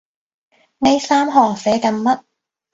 [0.79, 2.23] 呢三行寫緊乜？